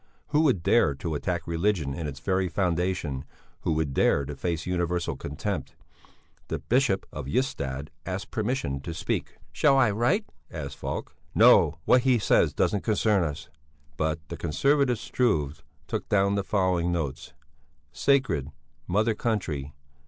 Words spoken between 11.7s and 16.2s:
what he says doesn't concern us." But the conservative Struve took